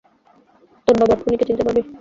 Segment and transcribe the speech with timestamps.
[0.87, 1.81] তোর বাবার খুনিকে চিনতে পারবি?